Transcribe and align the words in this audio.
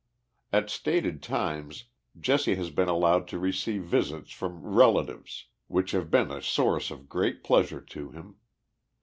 At 0.51 0.71
stated 0.71 1.21
times 1.21 1.83
Jesse 2.19 2.55
lias 2.55 2.71
been 2.71 2.87
allowed 2.87 3.27
to 3.27 3.37
receive 3.37 3.83
visits 3.83 4.31
from 4.31 4.63
* 4.63 4.63
relatives, 4.65 5.45
which 5.67 5.91
have 5.91 6.09
been 6.09 6.31
a 6.31 6.41
source 6.41 6.89
of 6.89 7.07
great 7.07 7.43
pleasure 7.43 7.81
to 7.81 8.09
him. 8.09 8.37